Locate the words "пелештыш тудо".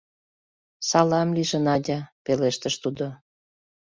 2.25-3.07